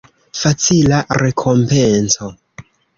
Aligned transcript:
Facila 0.43 0.99
rekompenco. 1.21 2.35